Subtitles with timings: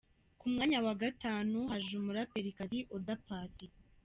[0.39, 3.67] Ku mwanya wa Gatanu haje umuraperikazi Oda Paccy.